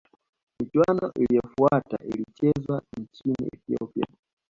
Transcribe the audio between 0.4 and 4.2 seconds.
michuano iliyofuata ilichezwa nchini ethiopia